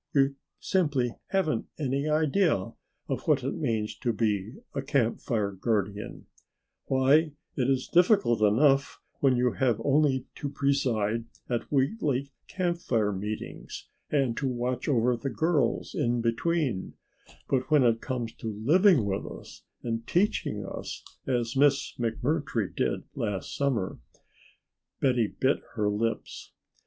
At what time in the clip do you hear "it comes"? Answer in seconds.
17.83-18.33